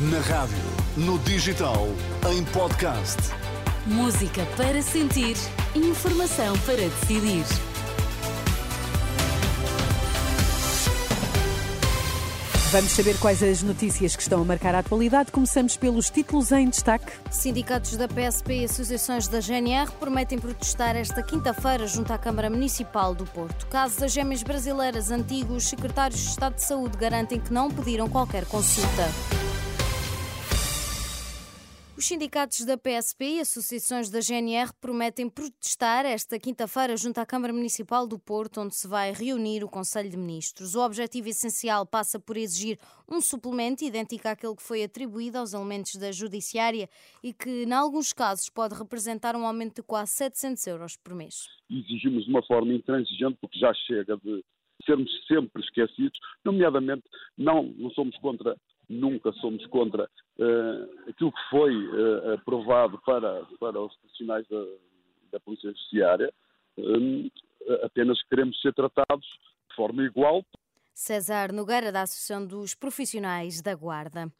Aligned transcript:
Na 0.00 0.20
rádio, 0.20 0.56
no 0.96 1.18
digital, 1.18 1.88
em 2.30 2.44
podcast. 2.44 3.16
Música 3.84 4.46
para 4.56 4.80
sentir, 4.80 5.36
informação 5.74 6.56
para 6.60 6.76
decidir. 6.76 7.44
Vamos 12.70 12.92
saber 12.92 13.18
quais 13.18 13.42
as 13.42 13.60
notícias 13.64 14.14
que 14.14 14.22
estão 14.22 14.40
a 14.40 14.44
marcar 14.44 14.72
a 14.72 14.78
atualidade. 14.78 15.32
Começamos 15.32 15.76
pelos 15.76 16.10
títulos 16.10 16.52
em 16.52 16.68
destaque. 16.68 17.10
Sindicatos 17.28 17.96
da 17.96 18.06
PSP 18.06 18.60
e 18.60 18.64
associações 18.66 19.26
da 19.26 19.40
GNR 19.40 19.90
prometem 19.98 20.38
protestar 20.38 20.94
esta 20.94 21.24
quinta-feira 21.24 21.88
junto 21.88 22.12
à 22.12 22.18
Câmara 22.18 22.48
Municipal 22.48 23.16
do 23.16 23.24
Porto. 23.24 23.66
Caso 23.66 23.98
das 23.98 24.12
gêmeas 24.12 24.44
brasileiras, 24.44 25.10
antigos 25.10 25.66
secretários 25.66 26.20
de 26.20 26.28
Estado 26.28 26.54
de 26.54 26.62
Saúde 26.62 26.96
garantem 26.96 27.40
que 27.40 27.52
não 27.52 27.68
pediram 27.68 28.08
qualquer 28.08 28.44
consulta. 28.44 29.08
Os 31.98 32.06
sindicatos 32.06 32.64
da 32.64 32.78
PSP 32.78 33.24
e 33.24 33.40
associações 33.40 34.08
da 34.08 34.20
GNR 34.20 34.70
prometem 34.80 35.28
protestar 35.28 36.06
esta 36.06 36.38
quinta-feira 36.38 36.96
junto 36.96 37.18
à 37.18 37.26
Câmara 37.26 37.52
Municipal 37.52 38.06
do 38.06 38.20
Porto, 38.20 38.60
onde 38.60 38.76
se 38.76 38.86
vai 38.86 39.12
reunir 39.12 39.64
o 39.64 39.68
Conselho 39.68 40.08
de 40.08 40.16
Ministros. 40.16 40.76
O 40.76 40.80
objetivo 40.80 41.28
essencial 41.28 41.84
passa 41.84 42.20
por 42.20 42.36
exigir 42.36 42.78
um 43.10 43.20
suplemento 43.20 43.82
idêntico 43.82 44.28
àquele 44.28 44.54
que 44.54 44.62
foi 44.62 44.84
atribuído 44.84 45.38
aos 45.38 45.54
elementos 45.54 45.96
da 45.96 46.12
Judiciária 46.12 46.88
e 47.20 47.32
que, 47.32 47.64
em 47.64 47.72
alguns 47.72 48.12
casos, 48.12 48.48
pode 48.48 48.76
representar 48.76 49.34
um 49.34 49.44
aumento 49.44 49.82
de 49.82 49.82
quase 49.82 50.12
700 50.12 50.66
euros 50.68 50.96
por 50.96 51.16
mês. 51.16 51.48
Exigimos 51.68 52.26
de 52.26 52.30
uma 52.30 52.46
forma 52.46 52.74
intransigente, 52.74 53.36
porque 53.40 53.58
já 53.58 53.74
chega 53.74 54.16
de 54.18 54.44
sermos 54.88 55.10
sempre 55.26 55.62
esquecidos, 55.62 56.18
nomeadamente 56.44 57.04
não, 57.36 57.64
não 57.76 57.90
somos 57.90 58.16
contra 58.18 58.56
nunca 58.88 59.32
somos 59.32 59.64
contra 59.66 60.04
uh, 60.04 61.10
aquilo 61.10 61.30
que 61.30 61.50
foi 61.50 61.74
uh, 61.88 62.34
aprovado 62.34 62.98
para, 63.04 63.44
para 63.60 63.80
os 63.80 63.94
profissionais 63.96 64.46
da, 64.48 64.64
da 65.32 65.40
Polícia 65.40 65.70
Judiciária, 65.70 66.32
uh, 66.78 67.30
apenas 67.84 68.22
queremos 68.22 68.58
ser 68.60 68.72
tratados 68.72 69.26
de 69.68 69.76
forma 69.76 70.02
igual. 70.02 70.44
César 70.94 71.52
Nogueira, 71.52 71.92
da 71.92 72.02
Associação 72.02 72.46
dos 72.46 72.74
Profissionais 72.74 73.60
da 73.60 73.74
Guarda. 73.74 74.32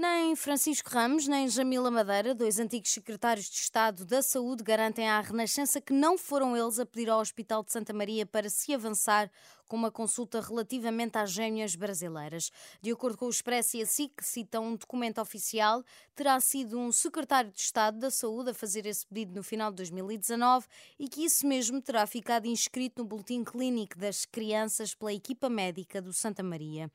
Nem 0.00 0.36
Francisco 0.36 0.90
Ramos, 0.90 1.26
nem 1.26 1.48
Jamila 1.48 1.90
Madeira, 1.90 2.32
dois 2.32 2.60
antigos 2.60 2.92
secretários 2.92 3.50
de 3.50 3.56
Estado 3.56 4.04
da 4.04 4.22
Saúde, 4.22 4.62
garantem 4.62 5.08
à 5.08 5.20
Renascença 5.20 5.80
que 5.80 5.92
não 5.92 6.16
foram 6.16 6.56
eles 6.56 6.78
a 6.78 6.86
pedir 6.86 7.10
ao 7.10 7.18
Hospital 7.18 7.64
de 7.64 7.72
Santa 7.72 7.92
Maria 7.92 8.24
para 8.24 8.48
se 8.48 8.72
avançar 8.72 9.28
com 9.66 9.76
uma 9.76 9.90
consulta 9.90 10.40
relativamente 10.40 11.18
às 11.18 11.32
gêmeas 11.32 11.74
brasileiras. 11.74 12.52
De 12.80 12.92
acordo 12.92 13.18
com 13.18 13.26
o 13.26 13.28
Expresso 13.28 13.76
e 13.76 13.82
a 13.82 13.86
SIC, 13.86 14.12
que 14.18 14.24
citam 14.24 14.68
um 14.68 14.76
documento 14.76 15.20
oficial, 15.20 15.82
terá 16.14 16.38
sido 16.38 16.78
um 16.78 16.92
secretário 16.92 17.50
de 17.50 17.60
Estado 17.60 17.98
da 17.98 18.08
Saúde 18.08 18.50
a 18.50 18.54
fazer 18.54 18.86
esse 18.86 19.04
pedido 19.04 19.34
no 19.34 19.42
final 19.42 19.70
de 19.70 19.78
2019 19.78 20.64
e 20.96 21.08
que 21.08 21.24
isso 21.24 21.44
mesmo 21.44 21.82
terá 21.82 22.06
ficado 22.06 22.46
inscrito 22.46 23.02
no 23.02 23.08
boletim 23.08 23.42
clínico 23.42 23.98
das 23.98 24.24
crianças 24.24 24.94
pela 24.94 25.12
equipa 25.12 25.50
médica 25.50 26.00
do 26.00 26.12
Santa 26.12 26.44
Maria. 26.44 26.88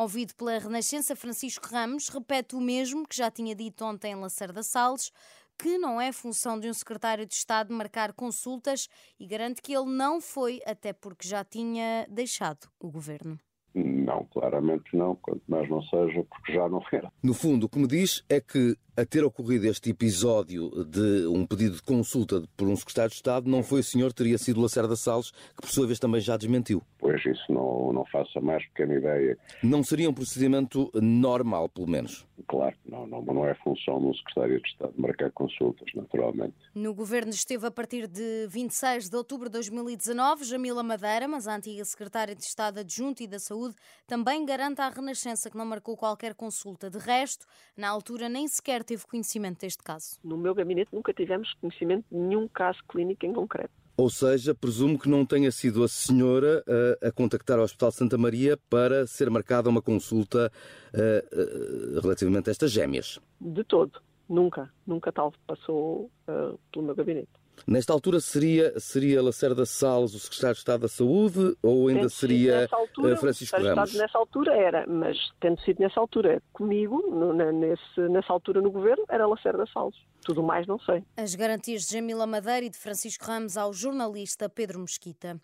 Ouvido 0.00 0.34
pela 0.34 0.58
Renascença, 0.58 1.14
Francisco 1.14 1.68
Ramos 1.68 2.08
repete 2.08 2.56
o 2.56 2.60
mesmo 2.60 3.06
que 3.06 3.14
já 3.14 3.30
tinha 3.30 3.54
dito 3.54 3.84
ontem 3.84 4.12
em 4.12 4.14
Lacerda 4.14 4.62
Salles, 4.62 5.12
que 5.58 5.76
não 5.76 6.00
é 6.00 6.10
função 6.10 6.58
de 6.58 6.70
um 6.70 6.72
secretário 6.72 7.26
de 7.26 7.34
Estado 7.34 7.70
marcar 7.74 8.14
consultas 8.14 8.88
e 9.18 9.26
garante 9.26 9.60
que 9.60 9.76
ele 9.76 9.90
não 9.90 10.18
foi, 10.18 10.62
até 10.64 10.94
porque 10.94 11.28
já 11.28 11.44
tinha 11.44 12.06
deixado 12.08 12.66
o 12.80 12.90
governo. 12.90 13.38
Não, 13.74 14.26
claramente 14.32 14.96
não, 14.96 15.14
quanto 15.16 15.42
mais 15.46 15.68
não 15.68 15.82
seja, 15.82 16.24
porque 16.24 16.52
já 16.52 16.68
não 16.68 16.82
era. 16.92 17.10
No 17.22 17.32
fundo, 17.32 17.66
o 17.66 17.68
que 17.68 17.78
me 17.78 17.86
diz 17.86 18.24
é 18.28 18.40
que 18.40 18.76
a 18.96 19.04
ter 19.06 19.24
ocorrido 19.24 19.66
este 19.66 19.90
episódio 19.90 20.84
de 20.84 21.26
um 21.26 21.46
pedido 21.46 21.76
de 21.76 21.82
consulta 21.82 22.42
por 22.56 22.68
um 22.68 22.76
secretário 22.76 23.10
de 23.10 23.16
Estado, 23.16 23.48
não 23.48 23.62
foi 23.62 23.80
o 23.80 23.84
senhor, 23.84 24.12
teria 24.12 24.36
sido 24.36 24.60
Lacerda 24.60 24.94
Salles, 24.96 25.30
que 25.30 25.62
por 25.62 25.70
sua 25.70 25.86
vez 25.86 25.98
também 25.98 26.20
já 26.20 26.36
desmentiu. 26.36 26.82
Pois 26.98 27.24
isso 27.24 27.50
não, 27.50 27.92
não 27.92 28.04
faço 28.06 28.38
a 28.38 28.42
mais 28.42 28.64
pequena 28.66 28.94
ideia. 28.94 29.38
Não 29.62 29.82
seria 29.82 30.10
um 30.10 30.12
procedimento 30.12 30.90
normal, 30.94 31.68
pelo 31.68 31.88
menos? 31.88 32.26
Claro, 32.50 32.74
não, 32.84 33.06
não, 33.06 33.22
não 33.22 33.46
é 33.46 33.54
função 33.54 34.00
do 34.00 34.12
secretário 34.12 34.60
de 34.60 34.68
Estado 34.68 34.92
marcar 34.96 35.30
consultas, 35.30 35.86
naturalmente. 35.94 36.56
No 36.74 36.92
governo 36.92 37.30
esteve 37.30 37.64
a 37.64 37.70
partir 37.70 38.08
de 38.08 38.48
26 38.48 39.08
de 39.08 39.14
outubro 39.14 39.48
de 39.48 39.52
2019 39.52 40.42
Jamila 40.42 40.82
Madeira, 40.82 41.28
mas 41.28 41.46
a 41.46 41.54
antiga 41.54 41.84
secretária 41.84 42.34
de 42.34 42.42
Estado 42.42 42.80
adjunta 42.80 43.22
e 43.22 43.28
da 43.28 43.38
Saúde 43.38 43.76
também 44.04 44.44
garante 44.44 44.80
à 44.80 44.88
Renascença 44.88 45.48
que 45.48 45.56
não 45.56 45.64
marcou 45.64 45.96
qualquer 45.96 46.34
consulta. 46.34 46.90
De 46.90 46.98
resto, 46.98 47.46
na 47.76 47.88
altura 47.88 48.28
nem 48.28 48.48
sequer 48.48 48.82
teve 48.82 49.06
conhecimento 49.06 49.60
deste 49.60 49.84
caso. 49.84 50.18
No 50.24 50.36
meu 50.36 50.52
gabinete 50.52 50.92
nunca 50.92 51.14
tivemos 51.14 51.54
conhecimento 51.54 52.04
de 52.10 52.18
nenhum 52.18 52.48
caso 52.48 52.80
clínico 52.88 53.24
em 53.24 53.32
concreto. 53.32 53.79
Ou 54.00 54.08
seja, 54.08 54.54
presumo 54.54 54.98
que 54.98 55.10
não 55.10 55.26
tenha 55.26 55.52
sido 55.52 55.84
a 55.84 55.88
senhora 55.88 56.64
a, 57.02 57.08
a 57.08 57.12
contactar 57.12 57.58
o 57.58 57.62
Hospital 57.62 57.92
Santa 57.92 58.16
Maria 58.16 58.58
para 58.70 59.06
ser 59.06 59.28
marcada 59.28 59.68
uma 59.68 59.82
consulta 59.82 60.50
uh, 60.94 61.98
uh, 61.98 62.00
relativamente 62.00 62.48
a 62.48 62.50
estas 62.50 62.70
gêmeas. 62.70 63.20
De 63.38 63.62
todo. 63.62 64.00
Nunca. 64.26 64.72
Nunca 64.86 65.12
tal 65.12 65.34
passou 65.46 66.10
uh, 66.26 66.58
pelo 66.72 66.86
meu 66.86 66.94
gabinete. 66.94 67.28
Nesta 67.66 67.92
altura 67.92 68.20
seria, 68.20 68.78
seria 68.78 69.22
Lacerda 69.22 69.64
Salles 69.66 70.14
o 70.14 70.18
secretário 70.18 70.54
de 70.54 70.60
Estado 70.60 70.80
da 70.80 70.88
Saúde 70.88 71.56
ou 71.62 71.88
ainda 71.88 72.00
tendo 72.00 72.10
seria 72.10 72.68
altura, 72.70 73.16
Francisco 73.16 73.60
Ramos? 73.60 73.94
Nessa 73.94 74.18
altura 74.18 74.54
era, 74.54 74.86
mas 74.86 75.16
tendo 75.40 75.60
sido 75.60 75.80
nessa 75.80 76.00
altura 76.00 76.42
comigo, 76.52 77.02
no, 77.10 77.32
nesse, 77.32 78.00
nessa 78.08 78.32
altura 78.32 78.60
no 78.60 78.70
governo, 78.70 79.04
era 79.08 79.26
Lacerda 79.26 79.64
Salles. 79.72 79.96
Tudo 80.22 80.42
mais 80.42 80.66
não 80.66 80.78
sei. 80.80 81.02
As 81.16 81.34
garantias 81.34 81.82
de 81.82 81.94
Jamila 81.94 82.26
Madeira 82.26 82.66
e 82.66 82.70
de 82.70 82.78
Francisco 82.78 83.24
Ramos 83.24 83.56
ao 83.56 83.72
jornalista 83.72 84.48
Pedro 84.48 84.80
Mesquita. 84.80 85.38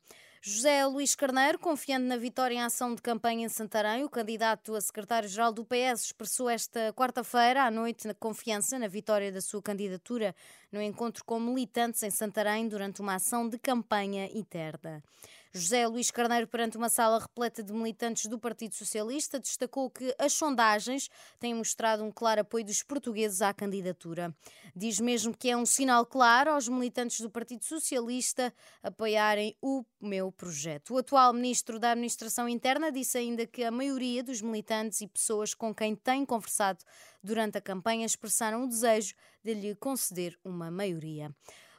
José 0.48 0.86
Luís 0.86 1.16
Carneiro, 1.16 1.58
confiante 1.58 2.04
na 2.04 2.16
vitória 2.16 2.54
em 2.54 2.62
ação 2.62 2.94
de 2.94 3.02
campanha 3.02 3.46
em 3.46 3.48
Santarém, 3.48 4.04
o 4.04 4.08
candidato 4.08 4.76
a 4.76 4.80
secretário-geral 4.80 5.52
do 5.52 5.64
PS 5.64 6.04
expressou 6.04 6.48
esta 6.48 6.92
quarta-feira 6.92 7.64
à 7.64 7.70
noite 7.70 8.06
na 8.06 8.14
confiança 8.14 8.78
na 8.78 8.86
vitória 8.86 9.32
da 9.32 9.40
sua 9.40 9.60
candidatura 9.60 10.36
no 10.70 10.80
encontro 10.80 11.24
com 11.24 11.40
militantes 11.40 12.00
em 12.04 12.12
Santarém 12.12 12.68
durante 12.68 13.00
uma 13.00 13.16
ação 13.16 13.48
de 13.48 13.58
campanha 13.58 14.30
interna. 14.32 15.02
José 15.56 15.86
Luís 15.86 16.10
Carneiro, 16.10 16.46
perante 16.46 16.76
uma 16.76 16.90
sala 16.90 17.18
repleta 17.18 17.62
de 17.62 17.72
militantes 17.72 18.26
do 18.26 18.38
Partido 18.38 18.74
Socialista, 18.74 19.40
destacou 19.40 19.88
que 19.88 20.14
as 20.18 20.34
sondagens 20.34 21.08
têm 21.40 21.54
mostrado 21.54 22.04
um 22.04 22.12
claro 22.12 22.42
apoio 22.42 22.62
dos 22.64 22.82
portugueses 22.82 23.40
à 23.40 23.54
candidatura. 23.54 24.36
Diz 24.74 25.00
mesmo 25.00 25.34
que 25.34 25.48
é 25.48 25.56
um 25.56 25.64
sinal 25.64 26.04
claro 26.04 26.50
aos 26.50 26.68
militantes 26.68 27.20
do 27.20 27.30
Partido 27.30 27.64
Socialista 27.64 28.52
apoiarem 28.82 29.56
o 29.62 29.82
meu 29.98 30.30
projeto. 30.30 30.92
O 30.92 30.98
atual 30.98 31.32
ministro 31.32 31.78
da 31.78 31.92
Administração 31.92 32.46
Interna 32.46 32.92
disse 32.92 33.16
ainda 33.16 33.46
que 33.46 33.64
a 33.64 33.70
maioria 33.70 34.22
dos 34.22 34.42
militantes 34.42 35.00
e 35.00 35.08
pessoas 35.08 35.54
com 35.54 35.74
quem 35.74 35.96
tem 35.96 36.26
conversado 36.26 36.84
durante 37.22 37.56
a 37.56 37.62
campanha 37.62 38.04
expressaram 38.04 38.64
o 38.64 38.68
desejo 38.68 39.14
de 39.42 39.54
lhe 39.54 39.74
conceder 39.74 40.38
uma 40.44 40.70
maioria. 40.70 41.34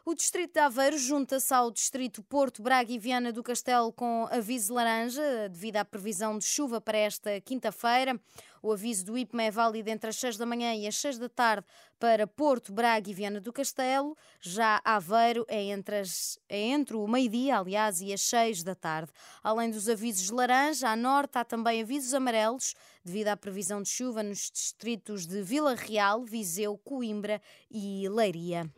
O 0.08 0.16
Distrito 0.16 0.54
de 0.54 0.60
Aveiro 0.62 0.98
junta-se 0.98 1.54
ao 1.54 1.70
Distrito 1.70 2.24
Porto, 2.24 2.62
Braga 2.62 2.90
e 2.90 2.98
Viana 2.98 3.30
do 3.30 3.44
Castelo 3.44 3.92
com 3.92 4.26
aviso 4.32 4.74
laranja 4.74 5.50
devido 5.50 5.76
à 5.76 5.84
previsão 5.84 6.38
de 6.38 6.46
chuva 6.46 6.80
para 6.80 6.98
esta 6.98 7.42
quinta-feira. 7.42 8.18
O 8.64 8.72
aviso 8.72 9.04
do 9.04 9.18
IPMA 9.18 9.44
é 9.44 9.52
válido 9.52 9.90
entre 9.90 10.10
as 10.10 10.16
6 10.16 10.38
da 10.38 10.46
manhã 10.46 10.74
e 10.74 10.88
as 10.88 10.96
6 10.96 11.18
da 11.18 11.28
tarde 11.28 11.68
para 12.00 12.26
Porto, 12.26 12.72
Braga 12.72 13.10
e 13.10 13.14
Viana 13.14 13.42
do 13.42 13.52
Castelo. 13.52 14.16
Já 14.40 14.80
Aveiro 14.86 15.46
é 15.50 15.62
entre, 15.62 15.98
as, 15.98 16.40
é 16.48 16.58
entre 16.58 16.96
o 16.96 17.06
meio-dia, 17.06 17.58
aliás, 17.58 18.00
e 18.00 18.14
as 18.14 18.22
6 18.22 18.64
da 18.64 18.76
tarde. 18.76 19.12
Além 19.44 19.70
dos 19.70 19.90
avisos 19.90 20.30
laranja, 20.30 20.88
à 20.88 20.96
norte 20.96 21.38
há 21.38 21.44
também 21.44 21.82
avisos 21.82 22.14
amarelos 22.14 22.76
devido 23.04 23.28
à 23.28 23.36
previsão 23.36 23.82
de 23.82 23.90
chuva 23.90 24.24
nos 24.24 24.50
distritos 24.50 25.28
de 25.28 25.42
Vila 25.42 25.76
Real, 25.76 26.24
Viseu, 26.24 26.78
Coimbra 26.78 27.42
e 27.70 28.08
Leiria. 28.08 28.72